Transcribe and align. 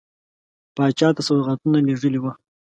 پاچا 0.75 1.09
ته 1.15 1.21
سوغاتونه 1.27 1.77
لېږلي 1.87 2.19
وه. 2.21 2.31